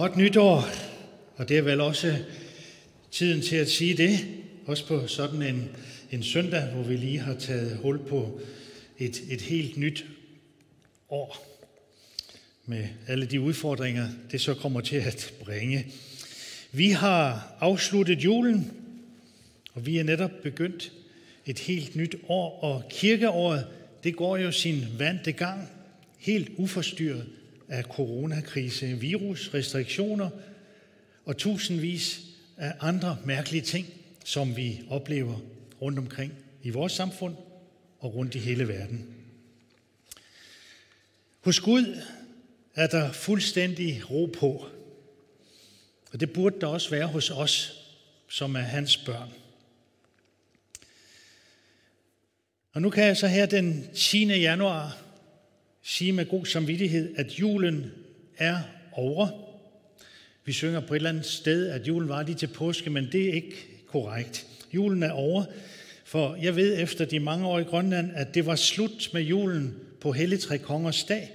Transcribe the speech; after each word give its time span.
Godt 0.00 0.16
nytår, 0.16 0.64
og 1.36 1.48
det 1.48 1.58
er 1.58 1.62
vel 1.62 1.80
også 1.80 2.16
tiden 3.10 3.42
til 3.42 3.56
at 3.56 3.70
sige 3.70 3.96
det, 3.96 4.18
også 4.66 4.86
på 4.86 5.06
sådan 5.06 5.42
en, 5.42 5.68
en 6.10 6.22
søndag, 6.22 6.66
hvor 6.66 6.82
vi 6.82 6.96
lige 6.96 7.18
har 7.18 7.34
taget 7.34 7.76
hul 7.76 7.98
på 8.08 8.40
et, 8.98 9.22
et 9.30 9.40
helt 9.40 9.76
nyt 9.76 10.04
år 11.10 11.46
med 12.66 12.88
alle 13.06 13.26
de 13.26 13.40
udfordringer, 13.40 14.08
det 14.30 14.40
så 14.40 14.54
kommer 14.54 14.80
til 14.80 14.96
at 14.96 15.34
bringe. 15.44 15.86
Vi 16.72 16.90
har 16.90 17.56
afsluttet 17.60 18.24
julen, 18.24 18.72
og 19.74 19.86
vi 19.86 19.98
er 19.98 20.04
netop 20.04 20.32
begyndt 20.42 20.92
et 21.46 21.58
helt 21.58 21.96
nyt 21.96 22.14
år, 22.28 22.60
og 22.62 22.82
kirkeåret, 22.90 23.66
det 24.04 24.16
går 24.16 24.36
jo 24.36 24.52
sin 24.52 24.86
vante 24.98 25.32
gang, 25.32 25.68
helt 26.18 26.50
uforstyrret 26.56 27.26
af 27.70 27.84
coronakrise, 27.84 28.86
virus, 28.86 29.50
restriktioner 29.54 30.30
og 31.24 31.36
tusindvis 31.36 32.20
af 32.56 32.74
andre 32.80 33.18
mærkelige 33.24 33.62
ting, 33.62 33.86
som 34.24 34.56
vi 34.56 34.80
oplever 34.88 35.40
rundt 35.82 35.98
omkring 35.98 36.32
i 36.62 36.70
vores 36.70 36.92
samfund 36.92 37.36
og 37.98 38.14
rundt 38.14 38.34
i 38.34 38.38
hele 38.38 38.68
verden. 38.68 39.14
Hos 41.40 41.60
Gud 41.60 42.02
er 42.74 42.86
der 42.86 43.12
fuldstændig 43.12 44.10
ro 44.10 44.26
på, 44.26 44.66
og 46.12 46.20
det 46.20 46.32
burde 46.32 46.60
der 46.60 46.66
også 46.66 46.90
være 46.90 47.06
hos 47.06 47.30
os, 47.30 47.84
som 48.28 48.56
er 48.56 48.60
hans 48.60 48.96
børn. 48.96 49.32
Og 52.72 52.82
nu 52.82 52.90
kan 52.90 53.04
jeg 53.04 53.16
så 53.16 53.26
her 53.26 53.46
den 53.46 53.88
10. 53.94 54.24
januar 54.24 55.09
sige 55.90 56.12
med 56.12 56.26
god 56.26 56.46
samvittighed, 56.46 57.14
at 57.16 57.40
julen 57.40 57.92
er 58.38 58.58
over. 58.92 59.28
Vi 60.44 60.52
synger 60.52 60.80
på 60.80 60.94
et 60.94 60.96
eller 60.96 61.10
andet 61.10 61.26
sted, 61.26 61.68
at 61.68 61.88
julen 61.88 62.08
var 62.08 62.22
lige 62.22 62.34
til 62.34 62.46
påske, 62.46 62.90
men 62.90 63.08
det 63.12 63.28
er 63.28 63.32
ikke 63.32 63.56
korrekt. 63.86 64.46
Julen 64.74 65.02
er 65.02 65.10
over, 65.10 65.44
for 66.04 66.38
jeg 66.42 66.56
ved 66.56 66.82
efter 66.82 67.04
de 67.04 67.20
mange 67.20 67.46
år 67.46 67.58
i 67.58 67.62
Grønland, 67.62 68.10
at 68.14 68.34
det 68.34 68.46
var 68.46 68.56
slut 68.56 69.10
med 69.12 69.22
julen 69.22 69.74
på 70.00 70.12
Helligtræ 70.12 70.56
Kongers 70.56 71.04
dag, 71.04 71.30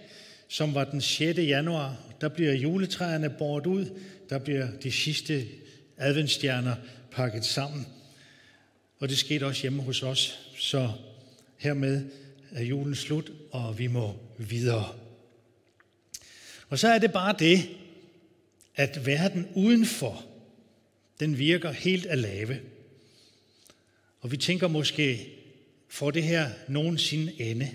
som 0.48 0.76
var 0.76 0.84
den 0.84 1.02
6. 1.02 1.40
januar. 1.40 1.98
Der 2.22 2.30
bliver 2.30 2.54
juletræerne 2.54 3.30
båret 3.30 3.66
ud, 3.66 3.86
der 4.30 4.40
bliver 4.40 4.68
de 4.84 4.92
sidste 4.92 5.46
adventsstjerner 5.98 6.76
pakket 7.12 7.46
sammen. 7.46 7.88
Og 9.00 9.10
det 9.10 9.18
skete 9.18 9.46
også 9.46 9.62
hjemme 9.62 9.82
hos 9.82 10.04
os, 10.04 10.40
så 10.60 10.92
hermed 11.58 12.06
er 12.56 12.64
julen 12.64 12.96
slut, 12.96 13.32
og 13.52 13.80
vi 13.80 13.88
må 13.88 14.16
videre. 14.38 14.96
Og 16.70 16.80
så 16.80 16.88
er 16.88 17.00
det 17.00 17.14
bare 17.14 17.36
det, 17.40 17.70
at 18.76 19.06
verden 19.06 19.48
udenfor, 19.56 20.26
den 21.20 21.38
virker 21.38 21.72
helt 21.72 22.06
af 22.06 22.22
lave. 22.22 22.60
Og 24.22 24.32
vi 24.32 24.38
tænker 24.38 24.68
måske, 24.68 25.30
får 25.90 26.12
det 26.12 26.24
her 26.24 26.50
nogensinde 26.68 27.42
ende? 27.42 27.72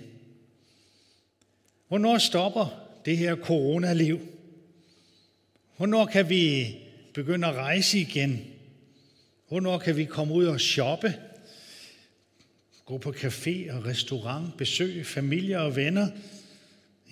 Hvornår 1.89 2.19
stopper 2.19 2.91
det 3.05 3.17
her 3.17 3.37
coronaliv? 3.37 4.21
Hvornår 5.77 6.07
kan 6.07 6.29
vi 6.29 6.77
begynde 7.15 7.47
at 7.47 7.55
rejse 7.55 7.99
igen? 7.99 8.47
Hvornår 9.49 9.79
kan 9.79 9.97
vi 9.97 10.05
komme 10.05 10.35
ud 10.35 10.45
og 10.45 10.61
shoppe? 10.61 11.15
Gå 12.91 12.99
på 12.99 13.13
café 13.13 13.73
og 13.73 13.87
restaurant, 13.87 14.57
besøge 14.57 15.05
familie 15.05 15.61
og 15.61 15.77
venner. 15.77 16.09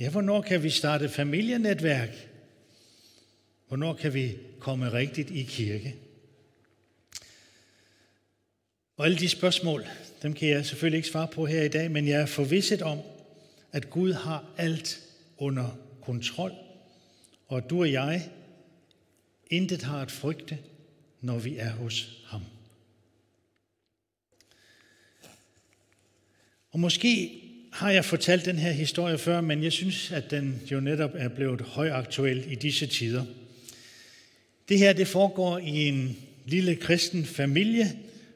Ja, 0.01 0.11
hvornår 0.11 0.43
kan 0.43 0.63
vi 0.63 0.71
starte 0.71 1.09
familienetværk? 1.09 2.29
Hvornår 3.69 3.95
kan 3.95 4.15
vi 4.15 4.37
komme 4.61 4.93
rigtigt 4.93 5.31
i 5.31 5.43
kirke? 5.43 5.95
Og 8.97 9.05
alle 9.05 9.19
de 9.19 9.29
spørgsmål, 9.29 9.87
dem 10.23 10.35
kan 10.35 10.49
jeg 10.49 10.67
selvfølgelig 10.67 10.97
ikke 10.97 11.09
svare 11.09 11.29
på 11.29 11.47
her 11.47 11.63
i 11.63 11.69
dag, 11.69 11.91
men 11.91 12.09
jeg 12.09 12.21
er 12.21 12.27
forvisset 12.27 12.83
om, 12.83 12.99
at 13.73 13.91
Gud 13.91 14.13
har 14.13 14.45
alt 14.57 15.01
under 15.37 15.79
kontrol, 16.03 16.53
og 17.47 17.59
at 17.59 17.71
du 17.71 17.81
og 17.81 17.93
jeg 17.93 18.31
intet 19.51 19.83
har 19.83 20.03
at 20.03 20.11
frygte, 20.11 20.59
når 21.21 21.39
vi 21.39 21.57
er 21.57 21.71
hos 21.71 22.23
ham. 22.27 22.43
Og 26.73 26.81
måske 26.81 27.31
har 27.73 27.91
jeg 27.91 28.05
fortalt 28.05 28.45
den 28.45 28.59
her 28.59 28.71
historie 28.71 29.19
før, 29.19 29.41
men 29.41 29.63
jeg 29.63 29.73
synes, 29.73 30.13
at 30.13 30.31
den 30.31 30.63
jo 30.71 30.81
netop 30.81 31.11
er 31.15 31.29
blevet 31.29 31.61
højaktuel 31.61 32.53
i 32.53 32.55
disse 32.55 32.87
tider. 32.87 33.25
Det 34.69 34.79
her 34.79 34.93
det 34.93 35.09
foregår 35.09 35.59
i 35.59 35.89
en 35.89 36.17
lille 36.47 36.77
kristen 36.77 37.25
familie, 37.25 37.93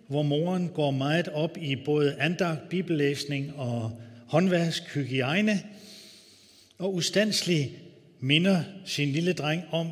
hvor 0.06 0.22
moren 0.22 0.68
går 0.68 0.90
meget 0.90 1.28
op 1.28 1.58
i 1.58 1.76
både 1.76 2.16
andagt, 2.18 2.68
bibellæsning 2.68 3.56
og 3.56 4.02
håndvask, 4.26 4.82
hygiejne, 4.94 5.62
og 6.78 6.94
ustandslig 6.94 7.78
minder 8.20 8.64
sin 8.84 9.12
lille 9.12 9.32
dreng 9.32 9.62
om 9.70 9.90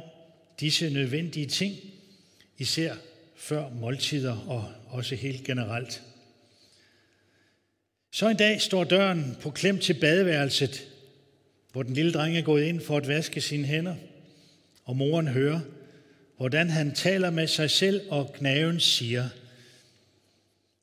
disse 0.61 0.91
nødvendige 0.91 1.47
ting, 1.47 1.77
især 2.59 2.95
før 3.37 3.71
måltider 3.81 4.37
og 4.49 4.65
også 4.89 5.15
helt 5.15 5.45
generelt. 5.45 6.03
Så 8.11 8.29
en 8.29 8.37
dag 8.37 8.61
står 8.61 8.85
døren 8.85 9.37
på 9.41 9.51
klem 9.51 9.79
til 9.79 9.95
badeværelset, 10.01 10.89
hvor 11.73 11.83
den 11.83 11.95
lille 11.95 12.13
dreng 12.13 12.37
er 12.37 12.43
gået 12.43 12.65
ind 12.65 12.81
for 12.81 12.97
at 12.97 13.09
vaske 13.09 13.41
sine 13.41 13.67
hænder, 13.67 13.97
og 14.85 14.97
moren 14.97 15.29
hører, 15.29 15.61
hvordan 16.37 16.71
han 16.71 16.95
taler 16.95 17.31
med 17.31 17.47
sig 17.47 17.71
selv, 17.71 18.01
og 18.11 18.33
knaven 18.33 18.81
siger, 18.81 19.29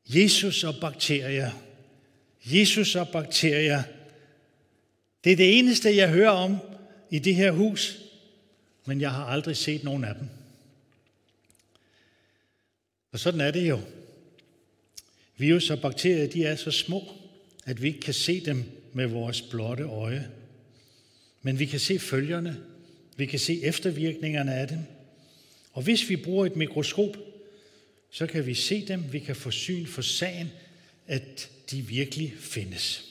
Jesus 0.06 0.64
og 0.64 0.76
bakterier, 0.82 1.52
Jesus 2.46 2.96
og 2.96 3.10
bakterier, 3.10 3.84
det 5.24 5.32
er 5.32 5.36
det 5.36 5.60
eneste, 5.60 5.96
jeg 5.96 6.10
hører 6.10 6.30
om 6.30 6.58
i 7.10 7.20
det 7.20 7.36
her 7.36 7.52
hus, 7.52 7.98
men 8.86 9.02
jeg 9.02 9.12
har 9.12 9.26
aldrig 9.26 9.58
set 9.58 9.84
nogen 9.84 10.04
af 10.04 10.16
dem. 10.16 10.28
Og 13.12 13.20
sådan 13.20 13.42
er 13.42 13.52
det 13.52 13.70
jo. 13.70 13.80
Virus 15.38 15.70
og 15.70 15.82
bakterier, 15.82 16.28
de 16.28 16.46
er 16.46 16.56
så 16.56 16.72
små, 16.72 17.17
at 17.68 17.82
vi 17.82 17.88
ikke 17.88 18.00
kan 18.00 18.14
se 18.14 18.46
dem 18.46 18.64
med 18.94 19.08
vores 19.08 19.42
blotte 19.42 19.84
øje. 19.84 20.32
Men 21.42 21.60
vi 21.60 21.66
kan 21.66 21.80
se 21.80 22.00
følgerne, 22.00 22.64
vi 23.18 23.26
kan 23.26 23.40
se 23.40 23.64
eftervirkningerne 23.64 24.54
af 24.54 24.68
dem. 24.68 24.80
Og 25.72 25.84
hvis 25.84 26.10
vi 26.10 26.16
bruger 26.16 26.46
et 26.46 26.56
mikroskop, 26.56 27.18
så 28.12 28.28
kan 28.28 28.46
vi 28.46 28.54
se 28.54 28.88
dem, 28.88 29.14
vi 29.14 29.20
kan 29.20 29.36
få 29.36 29.52
syn 29.52 29.86
for 29.86 30.02
sagen, 30.02 30.50
at 31.08 31.50
de 31.72 31.82
virkelig 31.82 32.34
findes. 32.40 33.04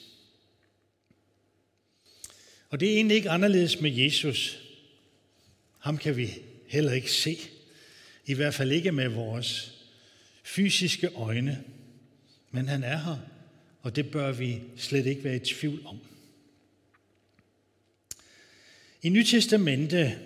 Og 2.69 2.81
det 2.81 2.89
er 2.91 2.95
egentlig 2.95 3.17
ikke 3.17 3.31
anderledes 3.31 3.81
med 3.81 3.91
Jesus. 3.91 4.59
Ham 5.79 5.99
kan 5.99 6.17
vi 6.17 6.35
heller 6.67 6.93
ikke 6.93 7.13
se. 7.13 7.39
I 8.27 8.35
hvert 8.35 8.55
fald 8.55 8.73
ikke 8.73 8.93
med 8.93 9.09
vores 9.09 9.73
fysiske 10.45 11.09
øjne. 11.09 11.65
Men 12.51 12.69
han 12.69 12.85
er 12.85 12.99
her, 12.99 13.19
og 13.87 13.97
det 13.97 14.11
bør 14.11 14.33
vi 14.33 14.61
slet 14.77 15.07
ikke 15.07 15.25
være 15.25 15.37
i 15.37 15.39
tvivl 15.39 15.83
om. 15.85 15.99
I 19.03 19.09
Nytestamente 19.09 20.19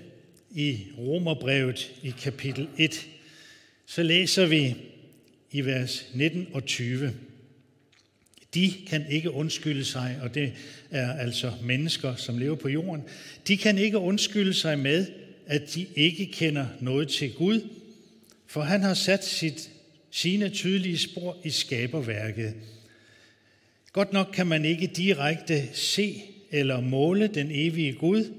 i 0.50 0.78
Romerbrevet 0.98 1.92
i 2.02 2.10
kapitel 2.10 2.68
1, 2.78 3.08
så 3.86 4.02
læser 4.02 4.46
vi 4.46 4.76
i 5.50 5.60
vers 5.60 6.06
19 6.14 6.46
og 6.52 6.64
20. 6.64 7.14
De 8.54 8.72
kan 8.86 9.06
ikke 9.10 9.30
undskylde 9.30 9.84
sig, 9.84 10.18
og 10.22 10.34
det 10.34 10.52
er 10.90 11.12
altså 11.12 11.52
mennesker, 11.62 12.16
som 12.16 12.38
lever 12.38 12.56
på 12.56 12.68
jorden. 12.68 13.02
De 13.48 13.56
kan 13.56 13.78
ikke 13.78 13.98
undskylde 13.98 14.54
sig 14.54 14.78
med, 14.78 15.06
at 15.46 15.74
de 15.74 15.86
ikke 15.96 16.26
kender 16.26 16.66
noget 16.80 17.08
til 17.08 17.34
Gud, 17.34 17.68
for 18.46 18.62
han 18.62 18.82
har 18.82 18.94
sat 18.94 19.24
sit, 19.24 19.70
sine 20.10 20.48
tydelige 20.48 20.98
spor 20.98 21.36
i 21.44 21.50
skaberværket. 21.50 22.54
Godt 23.92 24.12
nok 24.12 24.30
kan 24.32 24.46
man 24.46 24.64
ikke 24.64 24.86
direkte 24.86 25.74
se 25.74 26.22
eller 26.50 26.80
måle 26.80 27.26
den 27.26 27.50
evige 27.50 27.92
Gud, 27.92 28.32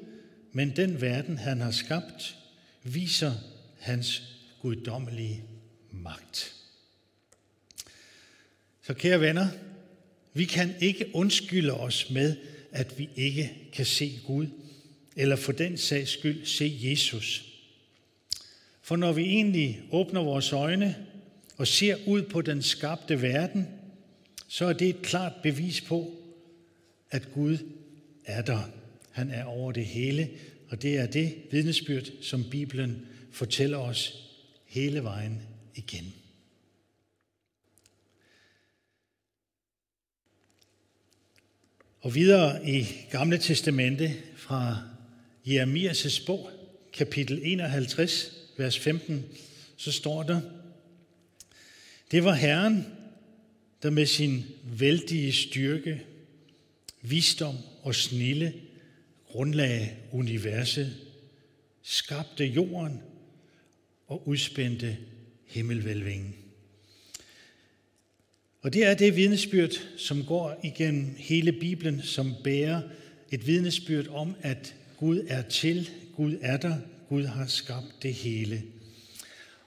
men 0.51 0.75
den 0.75 1.01
verden, 1.01 1.37
han 1.37 1.61
har 1.61 1.71
skabt, 1.71 2.37
viser 2.83 3.33
hans 3.79 4.23
guddommelige 4.61 5.43
magt. 5.91 6.55
Så 8.81 8.93
kære 8.93 9.21
venner, 9.21 9.47
vi 10.33 10.45
kan 10.45 10.75
ikke 10.79 11.11
undskylde 11.13 11.73
os 11.73 12.09
med, 12.09 12.35
at 12.71 12.99
vi 12.99 13.09
ikke 13.15 13.51
kan 13.73 13.85
se 13.85 14.19
Gud, 14.27 14.47
eller 15.15 15.35
for 15.35 15.51
den 15.51 15.77
sags 15.77 16.11
skyld 16.11 16.45
se 16.45 16.77
Jesus. 16.81 17.45
For 18.81 18.95
når 18.95 19.11
vi 19.11 19.23
egentlig 19.23 19.81
åbner 19.91 20.23
vores 20.23 20.53
øjne 20.53 20.95
og 21.57 21.67
ser 21.67 21.95
ud 22.07 22.21
på 22.21 22.41
den 22.41 22.61
skabte 22.61 23.21
verden, 23.21 23.67
så 24.51 24.65
er 24.65 24.73
det 24.73 24.89
et 24.89 25.01
klart 25.01 25.33
bevis 25.43 25.81
på, 25.81 26.11
at 27.09 27.27
Gud 27.33 27.57
er 28.25 28.41
der. 28.41 28.69
Han 29.11 29.29
er 29.29 29.43
over 29.43 29.71
det 29.71 29.85
hele, 29.85 30.29
og 30.69 30.81
det 30.81 30.97
er 30.97 31.05
det 31.05 31.43
vidnesbyrd, 31.51 32.03
som 32.21 32.49
Bibelen 32.49 33.07
fortæller 33.31 33.77
os 33.77 34.13
hele 34.65 35.03
vejen 35.03 35.41
igen. 35.75 36.13
Og 42.01 42.15
videre 42.15 42.69
i 42.69 42.87
Gamle 43.11 43.37
Testamente 43.37 44.13
fra 44.35 44.83
Jeremias' 45.47 46.25
bog, 46.25 46.49
kapitel 46.93 47.41
51, 47.43 48.31
vers 48.57 48.79
15, 48.79 49.25
så 49.77 49.91
står 49.91 50.23
der, 50.23 50.41
Det 52.11 52.23
var 52.23 52.33
Herren, 52.33 53.00
der 53.83 53.89
med 53.89 54.05
sin 54.05 54.45
vældige 54.63 55.33
styrke, 55.33 56.01
visdom 57.01 57.55
og 57.81 57.95
snille 57.95 58.53
grundlagde 59.27 59.89
universet, 60.11 60.95
skabte 61.81 62.45
jorden 62.45 63.01
og 64.07 64.27
udspændte 64.27 64.97
himmelvælvingen. 65.47 66.35
Og 68.61 68.73
det 68.73 68.85
er 68.85 68.93
det 68.93 69.15
vidnesbyrd, 69.15 69.71
som 69.97 70.25
går 70.25 70.59
igennem 70.63 71.15
hele 71.17 71.51
Bibelen, 71.51 72.01
som 72.01 72.33
bærer 72.43 72.81
et 73.31 73.47
vidnesbyrd 73.47 74.07
om, 74.07 74.35
at 74.41 74.75
Gud 74.97 75.25
er 75.27 75.41
til, 75.41 75.89
Gud 76.15 76.37
er 76.41 76.57
der, 76.57 76.77
Gud 77.09 77.23
har 77.23 77.47
skabt 77.47 78.03
det 78.03 78.13
hele. 78.13 78.63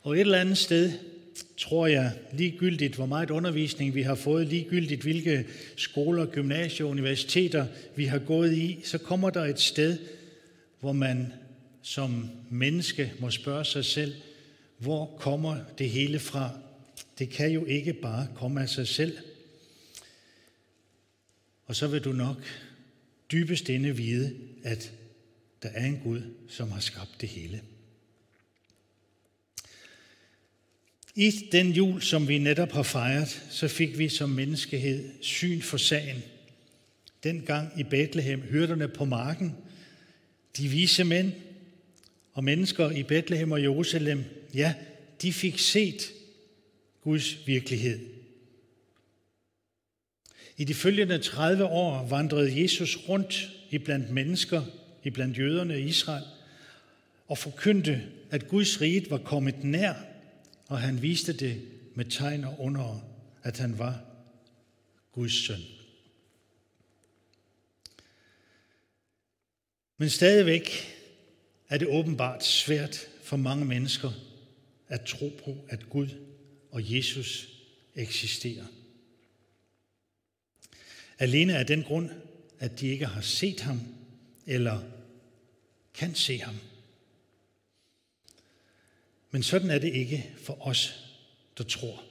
Og 0.03 0.15
et 0.15 0.21
eller 0.21 0.41
andet 0.41 0.59
sted 0.59 0.93
tror 1.57 1.87
jeg, 1.87 2.13
ligegyldigt 2.33 2.95
hvor 2.95 3.07
meget 3.07 3.31
undervisning 3.31 3.95
vi 3.95 4.03
har 4.03 4.15
fået, 4.15 4.47
ligegyldigt 4.47 5.03
hvilke 5.03 5.47
skoler, 5.77 6.27
gymnasier, 6.27 6.87
universiteter 6.87 7.67
vi 7.97 8.05
har 8.05 8.19
gået 8.19 8.57
i, 8.57 8.81
så 8.85 8.99
kommer 8.99 9.31
der 9.31 9.45
et 9.45 9.61
sted, 9.61 9.99
hvor 10.81 10.93
man 10.93 11.33
som 11.83 12.31
menneske 12.51 13.13
må 13.21 13.31
spørge 13.31 13.65
sig 13.65 13.85
selv, 13.85 14.15
hvor 14.79 15.17
kommer 15.19 15.57
det 15.79 15.91
hele 15.91 16.19
fra? 16.19 16.51
Det 17.19 17.31
kan 17.31 17.51
jo 17.51 17.65
ikke 17.65 17.93
bare 17.93 18.27
komme 18.35 18.63
af 18.63 18.69
sig 18.69 18.89
selv. 18.89 19.19
Og 21.67 21.77
så 21.77 21.87
vil 21.87 22.01
du 22.01 22.13
nok 22.13 22.37
dybest 23.33 23.69
inde 23.69 23.97
vide, 23.97 24.37
at 24.63 24.93
der 25.63 25.69
er 25.69 25.87
en 25.87 26.01
Gud, 26.05 26.21
som 26.49 26.71
har 26.71 26.81
skabt 26.81 27.21
det 27.21 27.29
hele. 27.29 27.63
I 31.17 31.31
den 31.53 31.71
jul, 31.71 32.03
som 32.03 32.29
vi 32.29 32.39
netop 32.39 32.73
har 32.73 32.83
fejret, 32.83 33.43
så 33.51 33.69
fik 33.69 33.99
vi 33.99 34.09
som 34.09 34.31
menneskehed 34.31 35.11
syn 35.21 35.63
for 35.63 35.77
sagen. 35.77 36.23
Dengang 37.25 37.81
i 37.81 37.83
Bethlehem, 37.83 38.41
hyrderne 38.41 38.89
på 38.89 39.05
marken, 39.05 39.57
de 40.57 40.69
vise 40.69 41.05
mænd 41.05 41.33
og 42.33 42.45
mennesker 42.45 42.91
i 42.91 43.03
Bethlehem 43.03 43.53
og 43.53 43.63
Jerusalem, 43.63 44.25
ja, 44.55 44.75
de 45.23 45.33
fik 45.33 45.59
set 45.59 46.13
Guds 47.03 47.47
virkelighed. 47.47 48.01
I 50.57 50.65
de 50.65 50.75
følgende 50.75 51.19
30 51.19 51.65
år 51.65 52.07
vandrede 52.09 52.63
Jesus 52.63 52.99
rundt 53.09 53.51
i 53.71 53.79
blandt 53.79 54.11
mennesker, 54.11 54.63
i 55.05 55.11
blandt 55.11 55.39
jøderne 55.39 55.81
i 55.81 55.85
Israel, 55.85 56.25
og 57.29 57.39
forkyndte, 57.39 58.03
at 58.31 58.49
Guds 58.49 58.81
rige 58.81 59.11
var 59.11 59.19
kommet 59.19 59.65
nær 59.65 60.14
og 60.69 60.81
han 60.81 61.03
viste 61.03 61.33
det 61.33 61.69
med 61.95 62.05
tegn 62.05 62.45
og 62.45 62.61
under, 62.61 63.01
at 63.43 63.59
han 63.59 63.79
var 63.79 64.01
Guds 65.13 65.47
søn. 65.47 65.61
Men 69.97 70.11
stadigvæk 70.11 70.71
er 71.69 71.79
det 71.79 71.89
åbenbart 71.89 72.45
svært 72.45 73.09
for 73.23 73.37
mange 73.37 73.65
mennesker 73.65 74.11
at 74.89 75.05
tro 75.05 75.33
på, 75.45 75.57
at 75.69 75.89
Gud 75.91 76.09
og 76.71 76.95
Jesus 76.95 77.49
eksisterer. 77.95 78.67
Alene 81.19 81.59
af 81.59 81.67
den 81.67 81.83
grund, 81.83 82.11
at 82.59 82.81
de 82.81 82.87
ikke 82.87 83.07
har 83.07 83.21
set 83.21 83.61
ham 83.61 83.81
eller 84.47 84.83
kan 85.95 86.15
se 86.15 86.39
ham. 86.39 86.55
Men 89.35 89.43
sådan 89.43 89.71
er 89.71 89.79
det 89.79 89.95
ikke 89.95 90.35
for 90.37 90.67
os, 90.67 91.05
der 91.59 91.65
tror. 91.65 92.05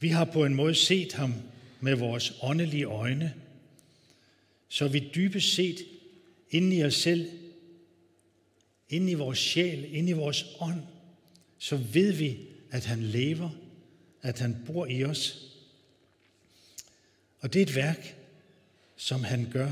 Vi 0.00 0.08
har 0.08 0.24
på 0.24 0.44
en 0.44 0.54
måde 0.54 0.74
set 0.74 1.12
ham 1.12 1.34
med 1.80 1.94
vores 1.94 2.32
åndelige 2.40 2.84
øjne, 2.84 3.34
så 4.68 4.88
vi 4.88 5.10
dybest 5.14 5.54
set 5.54 5.76
inde 6.50 6.76
i 6.76 6.84
os 6.84 6.94
selv, 6.94 7.30
inde 8.88 9.10
i 9.10 9.14
vores 9.14 9.38
sjæl, 9.38 9.94
inde 9.94 10.10
i 10.10 10.12
vores 10.12 10.44
ånd, 10.60 10.82
så 11.58 11.76
ved 11.76 12.12
vi, 12.12 12.38
at 12.70 12.84
han 12.84 13.02
lever, 13.02 13.50
at 14.22 14.38
han 14.38 14.62
bor 14.66 14.86
i 14.86 15.04
os. 15.04 15.52
Og 17.38 17.52
det 17.52 17.62
er 17.62 17.66
et 17.66 17.76
værk, 17.76 18.16
som 18.96 19.24
han 19.24 19.50
gør 19.50 19.70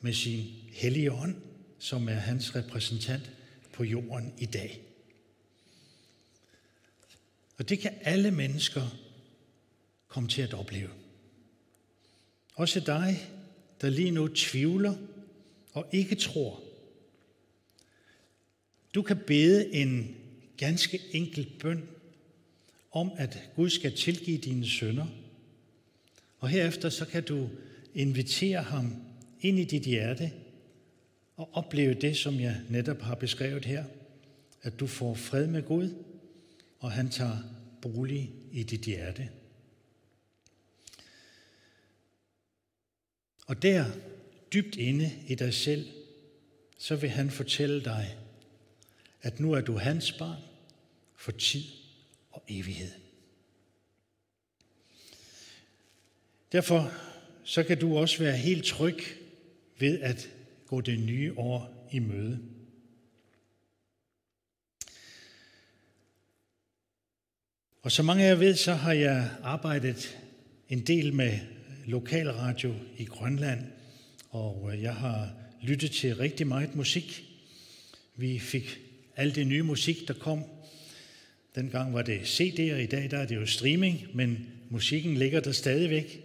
med 0.00 0.12
sin 0.12 0.44
hellige 0.72 1.12
ånd, 1.12 1.36
som 1.78 2.08
er 2.08 2.14
hans 2.14 2.56
repræsentant 2.56 3.37
på 3.78 3.84
jorden 3.84 4.34
i 4.38 4.46
dag. 4.46 4.82
Og 7.58 7.68
det 7.68 7.78
kan 7.78 7.92
alle 8.00 8.30
mennesker 8.30 8.82
komme 10.08 10.28
til 10.28 10.42
at 10.42 10.54
opleve. 10.54 10.90
Også 12.54 12.80
dig, 12.80 13.30
der 13.80 13.90
lige 13.90 14.10
nu 14.10 14.28
tvivler 14.28 14.94
og 15.72 15.86
ikke 15.92 16.14
tror. 16.14 16.62
Du 18.94 19.02
kan 19.02 19.18
bede 19.26 19.74
en 19.74 20.16
ganske 20.56 21.00
enkel 21.10 21.52
bøn 21.60 21.88
om, 22.90 23.10
at 23.16 23.50
Gud 23.56 23.70
skal 23.70 23.96
tilgive 23.96 24.38
dine 24.38 24.66
sønder. 24.66 25.06
Og 26.38 26.48
herefter 26.48 26.88
så 26.88 27.04
kan 27.04 27.24
du 27.24 27.48
invitere 27.94 28.62
ham 28.62 29.02
ind 29.40 29.58
i 29.58 29.64
dit 29.64 29.82
hjerte 29.82 30.32
og 31.38 31.50
opleve 31.52 31.94
det, 31.94 32.16
som 32.16 32.40
jeg 32.40 32.60
netop 32.68 33.00
har 33.00 33.14
beskrevet 33.14 33.64
her. 33.64 33.84
At 34.62 34.80
du 34.80 34.86
får 34.86 35.14
fred 35.14 35.46
med 35.46 35.62
Gud, 35.62 36.04
og 36.78 36.92
han 36.92 37.10
tager 37.10 37.38
bolig 37.82 38.32
i 38.52 38.62
dit 38.62 38.80
hjerte. 38.80 39.28
Og 43.46 43.62
der, 43.62 43.84
dybt 44.52 44.76
inde 44.76 45.10
i 45.26 45.34
dig 45.34 45.54
selv, 45.54 45.86
så 46.78 46.96
vil 46.96 47.10
han 47.10 47.30
fortælle 47.30 47.84
dig, 47.84 48.16
at 49.22 49.40
nu 49.40 49.52
er 49.52 49.60
du 49.60 49.76
hans 49.76 50.12
barn 50.12 50.42
for 51.16 51.32
tid 51.32 51.64
og 52.30 52.44
evighed. 52.48 52.90
Derfor 56.52 56.92
så 57.44 57.62
kan 57.62 57.78
du 57.78 57.98
også 57.98 58.18
være 58.18 58.36
helt 58.36 58.64
tryg 58.64 58.98
ved, 59.78 60.00
at 60.00 60.30
gå 60.68 60.80
det 60.80 61.00
nye 61.00 61.38
år 61.38 61.88
i 61.92 61.98
møde. 61.98 62.38
Og 67.82 67.92
så 67.92 68.02
mange 68.02 68.24
af 68.24 68.28
jer 68.28 68.34
ved, 68.34 68.54
så 68.54 68.74
har 68.74 68.92
jeg 68.92 69.30
arbejdet 69.42 70.18
en 70.68 70.80
del 70.80 71.14
med 71.14 71.38
lokalradio 71.86 72.74
i 72.98 73.04
Grønland, 73.04 73.60
og 74.30 74.70
øh, 74.72 74.82
jeg 74.82 74.94
har 74.94 75.30
lyttet 75.62 75.90
til 75.90 76.16
rigtig 76.16 76.46
meget 76.46 76.74
musik. 76.74 77.24
Vi 78.16 78.38
fik 78.38 78.80
al 79.16 79.34
det 79.34 79.46
nye 79.46 79.62
musik, 79.62 80.08
der 80.08 80.14
kom. 80.14 80.44
Dengang 81.54 81.94
var 81.94 82.02
det 82.02 82.18
CD'er, 82.18 82.60
i 82.60 82.86
dag 82.86 83.10
der 83.10 83.18
er 83.18 83.26
det 83.26 83.36
jo 83.36 83.46
streaming, 83.46 84.06
men 84.14 84.46
musikken 84.70 85.16
ligger 85.16 85.40
der 85.40 85.52
stadigvæk. 85.52 86.20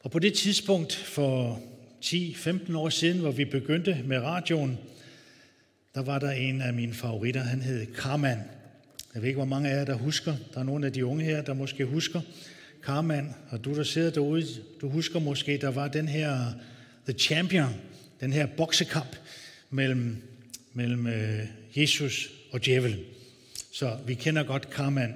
Og 0.00 0.10
på 0.10 0.18
det 0.18 0.34
tidspunkt 0.34 0.94
for 0.94 1.62
10-15 2.04 2.76
år 2.76 2.88
siden, 2.88 3.20
hvor 3.20 3.30
vi 3.30 3.44
begyndte 3.44 4.02
med 4.04 4.18
radioen, 4.18 4.78
der 5.94 6.02
var 6.02 6.18
der 6.18 6.30
en 6.30 6.60
af 6.60 6.74
mine 6.74 6.94
favoritter, 6.94 7.40
han 7.40 7.62
hed 7.62 7.86
Karman. 7.86 8.38
Jeg 9.14 9.22
ved 9.22 9.28
ikke, 9.28 9.36
hvor 9.36 9.44
mange 9.44 9.70
af 9.70 9.76
jer, 9.76 9.84
der 9.84 9.94
husker. 9.94 10.34
Der 10.54 10.60
er 10.60 10.64
nogle 10.64 10.86
af 10.86 10.92
de 10.92 11.06
unge 11.06 11.24
her, 11.24 11.42
der 11.42 11.54
måske 11.54 11.84
husker 11.84 12.20
Karman. 12.82 13.34
Og 13.50 13.64
du, 13.64 13.74
der 13.74 13.82
sidder 13.82 14.10
derude, 14.10 14.46
du 14.80 14.88
husker 14.88 15.18
måske, 15.18 15.58
der 15.58 15.70
var 15.70 15.88
den 15.88 16.08
her 16.08 16.52
The 17.08 17.18
Champion, 17.18 17.74
den 18.20 18.32
her 18.32 18.46
boksekamp 18.46 19.16
mellem, 19.70 20.16
mellem 20.72 21.06
øh, 21.06 21.40
Jesus 21.76 22.30
og 22.52 22.64
djævelen. 22.64 23.00
Så 23.72 23.98
vi 24.06 24.14
kender 24.14 24.42
godt 24.42 24.70
Karman. 24.70 25.14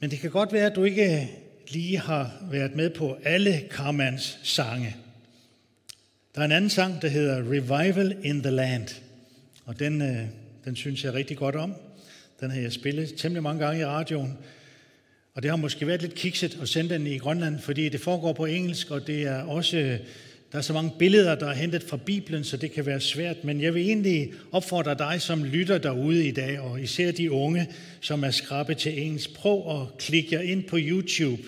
Men 0.00 0.10
det 0.10 0.18
kan 0.18 0.30
godt 0.30 0.52
være, 0.52 0.66
at 0.66 0.76
du 0.76 0.84
ikke 0.84 1.28
lige 1.68 1.98
har 1.98 2.32
været 2.50 2.74
med 2.74 2.90
på 2.90 3.18
alle 3.24 3.62
Karmans 3.70 4.38
sange. 4.42 4.96
Der 6.34 6.40
er 6.40 6.44
en 6.44 6.52
anden 6.52 6.70
sang, 6.70 7.02
der 7.02 7.08
hedder 7.08 7.38
Revival 7.38 8.16
in 8.22 8.42
the 8.42 8.50
Land, 8.50 8.88
og 9.64 9.78
den, 9.78 10.02
øh, 10.02 10.16
den 10.64 10.76
synes 10.76 11.04
jeg 11.04 11.14
rigtig 11.14 11.36
godt 11.36 11.54
om. 11.54 11.74
Den 12.40 12.50
har 12.50 12.60
jeg 12.60 12.72
spillet 12.72 13.14
temmelig 13.16 13.42
mange 13.42 13.64
gange 13.64 13.80
i 13.80 13.84
radioen, 13.84 14.38
og 15.34 15.42
det 15.42 15.50
har 15.50 15.56
måske 15.56 15.86
været 15.86 16.02
lidt 16.02 16.14
kikset 16.14 16.58
at 16.62 16.68
sende 16.68 16.94
den 16.94 17.06
i 17.06 17.18
Grønland, 17.18 17.58
fordi 17.58 17.88
det 17.88 18.00
foregår 18.00 18.32
på 18.32 18.44
engelsk, 18.44 18.90
og 18.90 19.06
det 19.06 19.22
er 19.22 19.42
også 19.42 19.98
Der 20.52 20.58
er 20.58 20.62
så 20.62 20.72
mange 20.72 20.92
billeder, 20.98 21.34
der 21.34 21.46
er 21.46 21.54
hentet 21.54 21.82
fra 21.82 21.96
Bibelen, 21.96 22.44
så 22.44 22.56
det 22.56 22.72
kan 22.72 22.86
være 22.86 23.00
svært, 23.00 23.44
men 23.44 23.60
jeg 23.60 23.74
vil 23.74 23.82
egentlig 23.82 24.32
opfordre 24.52 24.94
dig, 24.94 25.22
som 25.22 25.44
lytter 25.44 25.78
derude 25.78 26.28
i 26.28 26.30
dag, 26.30 26.60
og 26.60 26.80
især 26.80 27.12
de 27.12 27.32
unge, 27.32 27.68
som 28.00 28.24
er 28.24 28.30
skrabe 28.30 28.74
til 28.74 29.02
engelsk, 29.02 29.34
Prøv 29.34 29.80
at 29.80 29.98
klikke 29.98 30.34
jer 30.34 30.40
ind 30.40 30.64
på 30.64 30.76
YouTube. 30.80 31.42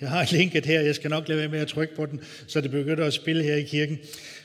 Jeg 0.00 0.10
har 0.10 0.28
linket 0.32 0.66
her, 0.66 0.80
jeg 0.80 0.94
skal 0.94 1.10
nok 1.10 1.28
lade 1.28 1.38
være 1.38 1.48
med 1.48 1.58
at 1.58 1.68
trykke 1.68 1.94
på 1.94 2.06
den, 2.06 2.20
så 2.46 2.60
det 2.60 2.70
begynder 2.70 3.04
at 3.04 3.12
spille 3.12 3.42
her 3.42 3.54
i 3.54 3.62
kirken. 3.62 3.98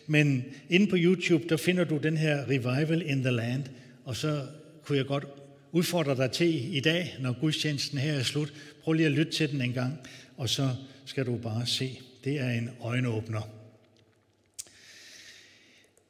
Men 0.08 0.46
inde 0.70 0.88
på 0.88 0.96
YouTube, 1.00 1.44
der 1.50 1.58
finder 1.58 1.84
du 1.84 1.98
den 1.98 2.18
her 2.18 2.50
Revival 2.50 3.02
in 3.02 3.22
the 3.22 3.32
Land, 3.32 3.64
og 4.06 4.16
så 4.16 4.46
kunne 4.84 4.98
jeg 4.98 5.06
godt 5.06 5.26
udfordre 5.72 6.16
dig 6.16 6.32
til 6.32 6.76
i 6.76 6.80
dag, 6.80 7.16
når 7.20 7.40
gudstjenesten 7.40 7.98
her 7.98 8.14
er 8.14 8.24
slut. 8.24 8.54
Prøv 8.84 8.94
lige 8.94 9.06
at 9.06 9.12
lytte 9.12 9.32
til 9.32 9.52
den 9.52 9.62
en 9.62 9.74
gang, 9.74 10.00
og 10.38 10.50
så 10.50 10.70
skal 11.06 11.26
du 11.26 11.38
bare 11.38 11.66
se. 11.66 12.00
Det 12.24 12.40
er 12.40 12.50
en 12.50 12.70
øjenåbner. 12.82 13.50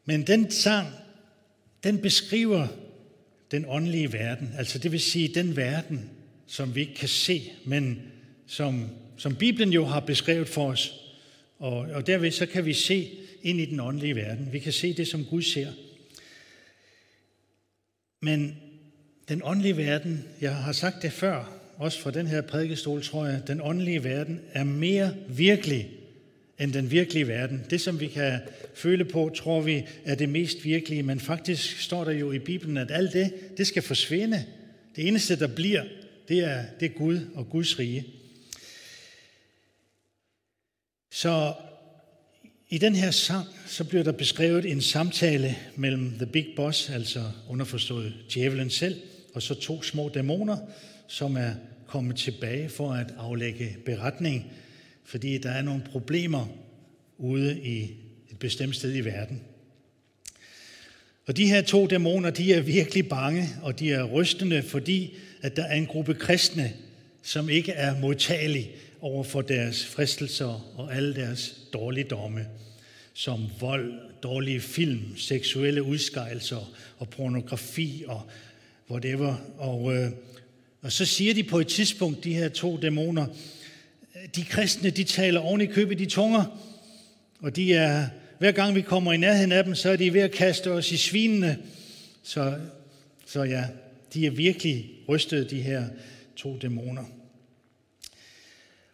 Men 0.05 0.27
den 0.27 0.51
sang, 0.51 0.87
den 1.83 1.97
beskriver 1.97 2.67
den 3.51 3.65
åndelige 3.67 4.13
verden, 4.13 4.53
altså 4.57 4.79
det 4.79 4.91
vil 4.91 4.99
sige 4.99 5.27
den 5.27 5.55
verden, 5.55 6.09
som 6.47 6.75
vi 6.75 6.81
ikke 6.81 6.95
kan 6.95 7.07
se, 7.07 7.51
men 7.65 8.01
som, 8.47 8.89
som 9.21 9.35
Bibelen 9.35 9.73
jo 9.73 9.85
har 9.85 9.99
beskrevet 9.99 10.49
for 10.49 10.67
os. 10.67 10.93
Og, 11.59 11.77
og 11.77 12.07
derved 12.07 12.31
så 12.31 12.45
kan 12.45 12.65
vi 12.65 12.73
se 12.73 13.09
ind 13.41 13.59
i 13.59 13.65
den 13.65 13.79
åndelige 13.79 14.15
verden. 14.15 14.49
Vi 14.51 14.59
kan 14.59 14.73
se 14.73 14.93
det, 14.93 15.07
som 15.07 15.25
Gud 15.25 15.41
ser. 15.41 15.67
Men 18.21 18.57
den 19.29 19.41
åndelige 19.43 19.77
verden, 19.77 20.25
jeg 20.41 20.55
har 20.55 20.71
sagt 20.71 21.01
det 21.01 21.11
før, 21.11 21.53
også 21.77 21.99
fra 21.99 22.11
den 22.11 22.27
her 22.27 22.41
prædikestol, 22.41 23.03
tror 23.03 23.25
jeg, 23.25 23.47
den 23.47 23.61
åndelige 23.61 24.03
verden 24.03 24.41
er 24.53 24.63
mere 24.63 25.15
virkelig 25.29 25.89
end 26.59 26.73
den 26.73 26.91
virkelige 26.91 27.27
verden. 27.27 27.65
Det, 27.69 27.81
som 27.81 27.99
vi 27.99 28.07
kan 28.07 28.39
føle 28.75 29.05
på, 29.05 29.31
tror 29.35 29.61
vi 29.61 29.83
er 30.05 30.15
det 30.15 30.29
mest 30.29 30.65
virkelige, 30.65 31.03
men 31.03 31.19
faktisk 31.19 31.81
står 31.81 32.03
der 32.03 32.11
jo 32.11 32.31
i 32.31 32.39
Bibelen, 32.39 32.77
at 32.77 32.91
alt 32.91 33.13
det, 33.13 33.57
det 33.57 33.67
skal 33.67 33.81
forsvinde. 33.81 34.45
Det 34.95 35.07
eneste, 35.07 35.39
der 35.39 35.47
bliver, 35.47 35.83
det 36.27 36.39
er, 36.39 36.63
det 36.79 36.85
er 36.85 36.97
Gud 36.97 37.19
og 37.35 37.49
Guds 37.49 37.79
rige. 37.79 38.05
Så 41.13 41.53
i 42.69 42.77
den 42.77 42.95
her 42.95 43.11
sang, 43.11 43.47
så 43.67 43.83
bliver 43.83 44.03
der 44.03 44.11
beskrevet 44.11 44.65
en 44.65 44.81
samtale 44.81 45.55
mellem 45.75 46.11
The 46.11 46.25
Big 46.25 46.47
Boss, 46.55 46.89
altså 46.89 47.23
underforstået 47.49 48.13
djævelen 48.33 48.69
selv, 48.69 49.01
og 49.33 49.41
så 49.41 49.53
to 49.53 49.83
små 49.83 50.09
dæmoner, 50.09 50.57
som 51.07 51.35
er 51.35 51.51
kommet 51.87 52.15
tilbage 52.15 52.69
for 52.69 52.93
at 52.93 53.13
aflægge 53.17 53.77
beretning, 53.85 54.51
fordi 55.05 55.37
der 55.37 55.51
er 55.51 55.61
nogle 55.61 55.81
problemer 55.91 56.47
ude 57.17 57.61
i 57.61 57.83
et 58.29 58.39
bestemt 58.39 58.75
sted 58.75 58.95
i 58.95 59.05
verden. 59.05 59.41
Og 61.27 61.37
de 61.37 61.47
her 61.47 61.61
to 61.61 61.87
dæmoner, 61.87 62.29
de 62.29 62.53
er 62.53 62.61
virkelig 62.61 63.09
bange, 63.09 63.49
og 63.61 63.79
de 63.79 63.91
er 63.91 64.03
rystende, 64.03 64.63
fordi 64.63 65.13
at 65.41 65.55
der 65.55 65.63
er 65.63 65.75
en 65.75 65.85
gruppe 65.85 66.13
kristne, 66.13 66.73
som 67.23 67.49
ikke 67.49 67.71
er 67.71 67.99
modtagelige 67.99 68.71
over 69.01 69.23
for 69.23 69.41
deres 69.41 69.85
fristelser 69.85 70.71
og 70.77 70.95
alle 70.95 71.15
deres 71.15 71.55
dårligdomme, 71.73 72.45
som 73.13 73.47
vold, 73.59 73.93
dårlige 74.23 74.61
film, 74.61 75.17
seksuelle 75.17 75.83
udskejelser 75.83 76.71
og 76.97 77.09
pornografi 77.09 78.03
og 78.07 78.21
whatever. 78.89 79.35
Og, 79.57 79.95
øh, 79.95 80.11
og 80.81 80.91
så 80.91 81.05
siger 81.05 81.33
de 81.33 81.43
på 81.43 81.59
et 81.59 81.67
tidspunkt, 81.67 82.23
de 82.23 82.33
her 82.33 82.49
to 82.49 82.77
dæmoner, 82.77 83.25
de 84.35 84.43
kristne, 84.43 84.89
de 84.89 85.03
taler 85.03 85.39
oven 85.39 85.61
i 85.61 85.65
købet 85.65 85.99
de 85.99 86.05
tunger, 86.05 86.59
og 87.39 87.55
de 87.55 87.73
er, 87.73 88.07
hver 88.39 88.51
gang 88.51 88.75
vi 88.75 88.81
kommer 88.81 89.13
i 89.13 89.17
nærheden 89.17 89.51
af 89.51 89.63
dem, 89.63 89.75
så 89.75 89.89
er 89.89 89.95
de 89.95 90.13
ved 90.13 90.21
at 90.21 90.31
kaste 90.31 90.71
os 90.71 90.91
i 90.91 90.97
svinene. 90.97 91.57
Så, 92.23 92.55
så 93.25 93.43
ja, 93.43 93.65
de 94.13 94.25
er 94.25 94.31
virkelig 94.31 94.89
rystet, 95.09 95.49
de 95.49 95.61
her 95.61 95.85
to 96.35 96.57
dæmoner. 96.57 97.20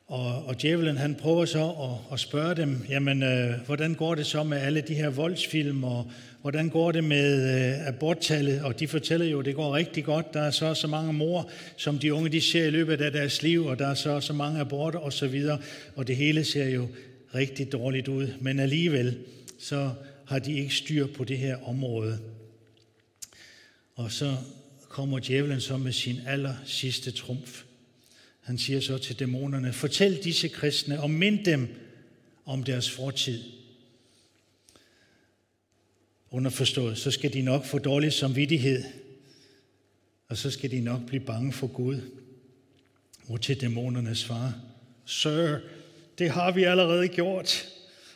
Og, 0.08 0.46
og 0.46 0.62
djævelen 0.62 0.98
han 0.98 1.16
prøver 1.16 1.46
så 1.46 1.70
at, 1.70 2.14
at 2.14 2.20
spørge 2.20 2.56
dem, 2.56 2.86
jamen 2.90 3.24
øh, 3.24 3.66
hvordan 3.66 3.94
går 3.94 4.16
det 4.16 4.26
så 4.26 4.44
med 4.44 4.58
alle 4.58 4.82
de 4.82 4.94
her 4.94 5.10
voldsfilm, 5.10 5.84
og 5.84 6.12
hvordan 6.42 6.70
går 6.70 6.92
det 6.92 7.04
med 7.04 7.56
øh, 7.56 7.88
aborttallet? 7.88 8.62
Og 8.62 8.80
de 8.80 8.88
fortæller 8.88 9.26
jo, 9.26 9.40
at 9.40 9.46
det 9.46 9.56
går 9.56 9.76
rigtig 9.76 10.04
godt. 10.06 10.34
Der 10.34 10.42
er 10.42 10.52
så 10.52 10.74
så 10.74 10.88
mange 10.88 11.14
mor, 11.14 11.50
som 11.78 12.00
de 12.00 12.14
unge 12.14 12.30
de 12.30 12.42
ser 12.42 12.66
i 12.66 12.70
løbet 12.70 13.02
af 13.02 13.12
deres 13.12 13.44
liv, 13.44 13.66
og 13.66 13.80
der 13.80 13.88
er 13.88 13.94
så 13.94 14.20
så 14.20 14.34
mange 14.34 14.60
aborter 14.60 15.00
osv., 15.00 15.26
og, 15.26 15.32
så 15.32 15.58
og 15.96 16.08
det 16.08 16.16
hele 16.16 16.44
ser 16.44 16.70
jo 16.70 16.88
rigtig 17.36 17.72
dårligt 17.72 18.08
ud. 18.08 18.28
Men 18.42 18.60
alligevel, 18.60 19.18
så 19.60 19.92
har 20.26 20.40
de 20.40 20.60
ikke 20.60 20.76
styr 20.76 21.08
på 21.08 21.24
det 21.24 21.38
her 21.38 21.68
område. 21.70 22.20
Og 23.96 24.12
så 24.12 24.36
kommer 24.90 25.20
djævelen 25.20 25.62
så 25.62 25.78
med 25.78 25.92
sin 25.92 26.20
aller 26.28 26.54
sidste 26.66 27.12
trumf. 27.12 27.67
Han 28.48 28.58
siger 28.58 28.80
så 28.80 28.98
til 28.98 29.20
dæmonerne, 29.20 29.74
fortæl 29.74 30.24
disse 30.24 30.48
kristne 30.48 31.02
og 31.02 31.10
mind 31.10 31.46
dem 31.46 31.68
om 32.46 32.64
deres 32.64 32.92
fortid. 32.92 33.44
Underforstået, 36.32 36.98
så 36.98 37.12
skal 37.12 37.34
de 37.34 37.42
nok 37.42 37.66
få 37.66 37.78
dårlig 37.78 38.14
samvittighed, 38.14 38.84
og 40.28 40.38
så 40.38 40.52
skal 40.52 40.72
de 40.72 40.80
nok 40.80 41.06
blive 41.08 41.24
bange 41.26 41.54
for 41.54 41.68
Gud. 41.68 42.02
Og 43.28 43.42
til 43.42 43.62
dæmonerne 43.62 44.16
svarer, 44.16 44.52
Sir, 45.06 45.58
det 46.18 46.30
har 46.30 46.52
vi 46.52 46.64
allerede 46.64 47.08
gjort. 47.08 47.68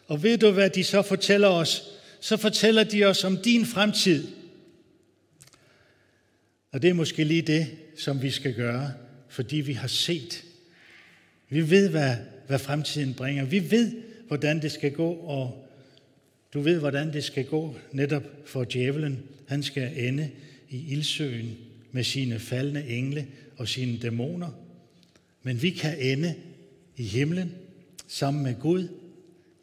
Og 0.07 0.23
ved 0.23 0.38
du, 0.38 0.51
hvad 0.51 0.69
de 0.69 0.83
så 0.83 1.01
fortæller 1.01 1.47
os? 1.47 1.83
Så 2.19 2.38
fortæller 2.38 2.83
de 2.83 3.05
os 3.05 3.23
om 3.23 3.38
din 3.38 3.65
fremtid. 3.65 4.27
Og 6.71 6.81
det 6.81 6.89
er 6.89 6.93
måske 6.93 7.23
lige 7.23 7.41
det, 7.41 7.67
som 7.97 8.21
vi 8.21 8.31
skal 8.31 8.53
gøre 8.53 8.93
fordi 9.31 9.57
vi 9.57 9.73
har 9.73 9.88
set. 9.88 10.43
Vi 11.50 11.69
ved, 11.69 11.89
hvad, 11.89 12.15
hvad 12.47 12.59
fremtiden 12.59 13.13
bringer. 13.13 13.45
Vi 13.45 13.71
ved, 13.71 13.91
hvordan 14.27 14.61
det 14.61 14.71
skal 14.71 14.91
gå, 14.91 15.11
og 15.11 15.67
du 16.53 16.61
ved, 16.61 16.79
hvordan 16.79 17.13
det 17.13 17.23
skal 17.23 17.45
gå 17.45 17.75
netop 17.91 18.23
for 18.45 18.63
djævelen. 18.63 19.19
Han 19.47 19.63
skal 19.63 20.07
ende 20.07 20.31
i 20.69 20.91
ildsøen 20.91 21.57
med 21.91 22.03
sine 22.03 22.39
faldende 22.39 22.88
engle 22.88 23.27
og 23.57 23.67
sine 23.67 23.97
dæmoner. 23.97 24.50
Men 25.43 25.61
vi 25.61 25.69
kan 25.69 26.00
ende 26.00 26.35
i 26.97 27.03
himlen 27.03 27.55
sammen 28.07 28.43
med 28.43 28.55
Gud 28.59 28.88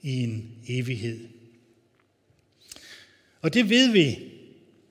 i 0.02 0.22
en 0.22 0.50
evighed. 0.68 1.20
Og 3.40 3.54
det 3.54 3.70
ved 3.70 3.92
vi, 3.92 4.18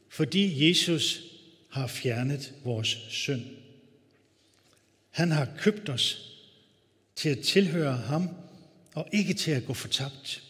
fordi 0.10 0.70
Jesus 0.70 1.24
har 1.70 1.88
fjernet 1.88 2.54
vores 2.64 2.98
synd. 3.10 3.42
Han 5.18 5.32
har 5.32 5.48
købt 5.58 5.90
os 5.90 6.34
til 7.16 7.30
at 7.30 7.40
tilhøre 7.40 7.98
ham 7.98 8.30
og 8.96 9.08
ikke 9.12 9.34
til 9.34 9.52
at 9.52 9.66
gå 9.66 9.74
fortabt. 9.74 10.44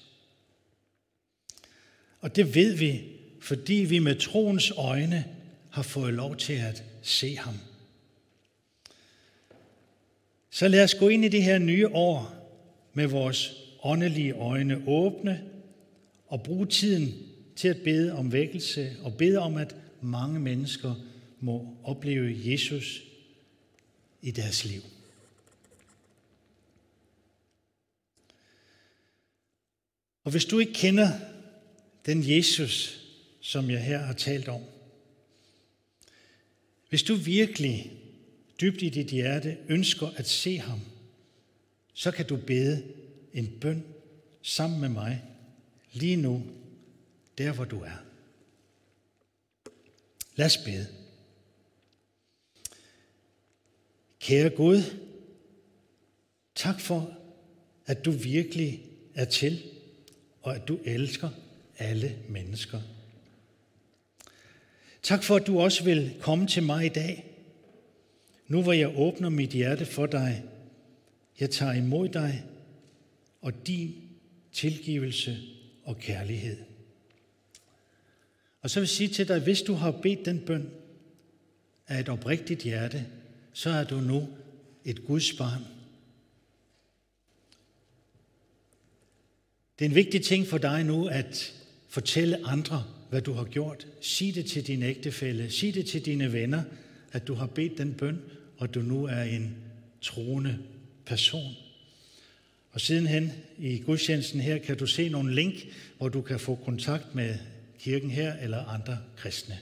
Og 2.20 2.36
det 2.36 2.56
ved 2.56 2.76
vi, 2.76 3.04
fordi 3.42 3.74
vi 3.74 4.00
med 4.00 4.16
troens 4.16 4.72
øjne 4.72 5.26
har 5.70 5.84
fået 5.84 6.14
lov 6.14 6.38
til 6.38 6.54
at 6.54 6.84
se 7.02 7.38
ham. 7.38 7.54
Så 10.50 10.68
lad 10.68 10.84
os 10.84 10.96
gå 10.96 11.08
ind 11.08 11.26
i 11.26 11.30
det 11.30 11.44
her 11.44 11.60
nye 11.60 11.88
år 11.88 12.50
med 12.94 13.08
vores 13.08 13.54
åndelige 13.84 14.34
øjne 14.34 14.84
åbne 14.88 15.44
og 16.28 16.44
bruge 16.44 16.66
tiden 16.66 17.16
til 17.56 17.68
at 17.68 17.82
bede 17.84 18.14
om 18.14 18.32
vækkelse 18.32 18.96
og 19.04 19.14
bede 19.18 19.38
om, 19.38 19.58
at 19.58 19.76
mange 20.02 20.40
mennesker 20.40 20.96
må 21.40 21.78
opleve 21.84 22.52
Jesus 22.52 23.07
i 24.22 24.32
deres 24.32 24.66
liv. 24.66 24.82
Og 30.24 30.32
hvis 30.32 30.46
du 30.46 30.60
ikke 30.60 30.74
kender 30.74 31.12
den 32.06 32.30
Jesus, 32.30 33.02
som 33.42 33.70
jeg 33.70 33.84
her 33.84 33.98
har 33.98 34.14
talt 34.14 34.48
om, 34.48 34.62
hvis 36.90 37.04
du 37.04 37.16
virkelig 37.16 37.92
dybt 38.62 38.82
i 38.82 38.90
dit 38.90 39.08
hjerte 39.08 39.58
ønsker 39.68 40.08
at 40.08 40.28
se 40.28 40.58
ham, 40.58 40.82
så 41.94 42.12
kan 42.12 42.28
du 42.28 42.38
bede 42.38 42.94
en 43.34 43.58
bøn 43.62 43.86
sammen 44.42 44.80
med 44.82 44.90
mig 44.90 45.24
lige 45.94 46.16
nu, 46.16 46.44
der 47.38 47.52
hvor 47.52 47.66
du 47.66 47.80
er. 47.82 47.98
Lad 50.36 50.46
os 50.46 50.58
bede. 50.58 50.97
Kære 54.28 54.50
Gud, 54.50 54.82
tak 56.56 56.80
for, 56.80 57.18
at 57.86 58.06
du 58.06 58.12
virkelig 58.12 58.82
er 59.16 59.26
til, 59.26 59.64
og 60.42 60.56
at 60.56 60.68
du 60.68 60.80
elsker 60.86 61.30
alle 61.78 62.16
mennesker. 62.30 62.82
Tak 65.02 65.24
for, 65.24 65.36
at 65.36 65.48
du 65.48 65.60
også 65.60 65.84
vil 65.84 66.16
komme 66.22 66.48
til 66.48 66.64
mig 66.64 66.86
i 66.86 66.90
dag. 66.90 67.26
Nu 68.48 68.62
hvor 68.62 68.74
jeg 68.74 69.00
åbner 69.00 69.30
mit 69.30 69.50
hjerte 69.50 69.86
for 69.86 70.06
dig, 70.06 70.44
jeg 71.40 71.50
tager 71.50 71.74
imod 71.74 72.10
dig 72.10 72.44
og 73.42 73.68
din 73.68 73.96
tilgivelse 74.52 75.38
og 75.84 75.98
kærlighed. 75.98 76.58
Og 78.62 78.70
så 78.70 78.80
vil 78.80 78.86
jeg 78.86 78.90
sige 78.90 79.10
til 79.10 79.28
dig, 79.28 79.40
hvis 79.40 79.62
du 79.62 79.74
har 79.74 79.92
bedt 79.92 80.26
den 80.26 80.40
bøn 80.40 80.72
af 81.88 82.00
et 82.00 82.10
oprigtigt 82.10 82.64
hjerte, 82.64 83.06
så 83.58 83.70
er 83.70 83.84
du 83.84 84.00
nu 84.00 84.30
et 84.86 85.06
Guds 85.06 85.34
barn. 85.34 85.62
Det 89.80 89.86
er 89.86 89.90
en 89.90 89.96
vigtig 89.96 90.22
ting 90.22 90.48
for 90.48 90.58
dig 90.58 90.84
nu 90.84 91.08
at 91.08 91.54
fortælle 91.90 92.48
andre, 92.48 92.86
hvad 93.10 93.22
du 93.22 93.34
har 93.34 93.44
gjort. 93.44 93.88
Sig 94.02 94.36
det 94.36 94.46
til 94.46 94.68
din 94.68 94.84
ægtefælle, 94.84 95.52
sig 95.52 95.74
det 95.74 95.86
til 95.86 96.06
dine 96.06 96.34
venner, 96.34 96.64
at 97.12 97.28
du 97.28 97.34
har 97.34 97.46
bedt 97.46 97.78
den 97.78 97.94
bøn, 97.94 98.22
og 98.58 98.74
du 98.74 98.82
nu 98.82 99.06
er 99.06 99.22
en 99.22 99.56
troende 100.02 100.60
person. 101.06 101.56
Og 102.72 102.82
sidenhen 102.82 103.32
i 103.58 103.80
gudstjenesten 103.80 104.40
her 104.40 104.58
kan 104.58 104.78
du 104.78 104.88
se 104.88 105.10
nogle 105.10 105.36
link, 105.36 105.56
hvor 105.98 106.10
du 106.10 106.22
kan 106.22 106.40
få 106.40 106.56
kontakt 106.56 107.16
med 107.16 107.36
kirken 107.80 108.10
her 108.10 108.34
eller 108.34 108.66
andre 108.66 108.98
kristne. 109.16 109.60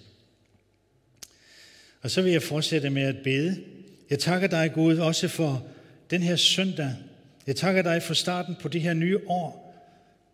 Og 2.02 2.12
så 2.12 2.22
vil 2.22 2.32
jeg 2.32 2.44
fortsætte 2.44 2.90
med 2.90 3.04
at 3.04 3.24
bede. 3.24 3.75
Jeg 4.10 4.20
takker 4.20 4.48
dig, 4.48 4.72
Gud, 4.74 4.98
også 4.98 5.28
for 5.28 5.68
den 6.10 6.24
her 6.24 6.36
søndag. 6.36 6.94
Jeg 7.48 7.56
takker 7.56 7.82
dig 7.82 8.04
for 8.04 8.14
starten 8.14 8.56
på 8.62 8.68
det 8.68 8.82
her 8.82 8.94
nye 8.94 9.20
år. 9.28 9.66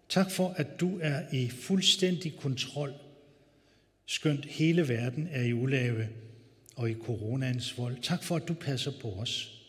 Tak 0.10 0.32
for, 0.32 0.54
at 0.58 0.80
du 0.80 1.00
er 1.02 1.22
i 1.32 1.50
fuldstændig 1.50 2.36
kontrol, 2.38 2.94
skønt 4.06 4.46
hele 4.46 4.90
verden 4.90 5.28
er 5.32 5.42
i 5.42 5.54
ulave 5.54 6.08
og 6.76 6.90
i 6.90 6.94
coronaens 6.94 7.78
vold. 7.78 7.98
Tak 8.02 8.24
for, 8.24 8.36
at 8.36 8.48
du 8.48 8.54
passer 8.54 8.92
på 9.02 9.12
os. 9.12 9.62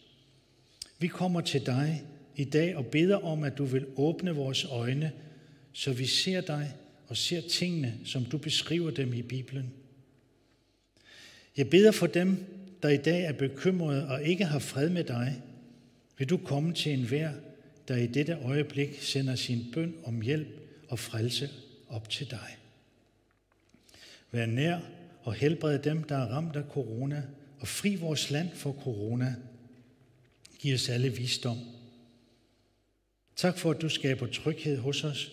Vi 0.99 1.07
kommer 1.07 1.41
til 1.41 1.67
dig 1.67 2.03
i 2.37 2.45
dag 2.45 2.77
og 2.77 2.87
beder 2.87 3.17
om, 3.17 3.45
at 3.45 3.59
du 3.59 3.65
vil 3.65 3.87
åbne 3.97 4.35
vores 4.35 4.65
øjne, 4.65 5.13
så 5.73 5.93
vi 5.93 6.07
ser 6.07 6.41
dig 6.41 6.75
og 7.09 7.17
ser 7.17 7.41
tingene, 7.41 7.99
som 8.05 8.25
du 8.25 8.39
beskriver 8.39 8.91
dem 8.91 9.15
i 9.15 9.23
Bibelen. 9.23 9.73
Jeg 11.57 11.71
beder 11.71 11.93
for 11.93 12.07
dem, 12.07 12.45
der 12.83 12.89
i 12.89 12.97
dag 12.97 13.25
er 13.25 13.33
bekymrede 13.33 14.09
og 14.09 14.23
ikke 14.23 14.45
har 14.45 14.59
fred 14.59 14.91
med 14.91 15.05
dig. 15.05 15.43
Vil 16.19 16.31
du 16.31 16.37
komme 16.37 16.75
til 16.75 16.93
enhver, 16.93 17.33
der 17.89 17.97
i 17.97 18.07
dette 18.07 18.35
øjeblik 18.35 19.03
sender 19.03 19.35
sin 19.35 19.67
bøn 19.73 19.95
om 20.05 20.21
hjælp 20.21 20.49
og 20.89 20.99
frelse 20.99 21.51
op 21.89 22.11
til 22.11 22.31
dig. 22.31 22.57
Vær 24.31 24.47
nær 24.47 24.81
og 25.23 25.35
helbred 25.35 25.79
dem, 25.79 26.03
der 26.03 26.17
er 26.17 26.27
ramt 26.27 26.57
af 26.57 26.65
corona, 26.71 27.23
og 27.61 27.69
fri 27.69 27.97
vores 27.97 28.31
land 28.31 28.51
for 28.55 28.73
corona. 28.73 29.37
Giv 30.59 30.75
os 30.75 30.89
alle 30.89 31.09
visdom. 31.09 31.59
Tak 33.37 33.59
for, 33.59 33.71
at 33.71 33.83
du 33.83 33.89
skaber 33.89 34.27
tryghed 34.27 34.79
hos 34.79 35.05
os 35.05 35.33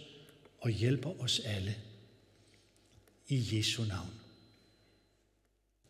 og 0.60 0.70
hjælper 0.70 1.22
os 1.22 1.40
alle. 1.40 1.76
I 3.28 3.58
Jesu 3.58 3.84
navn. 3.84 4.10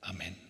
Amen. 0.01 0.48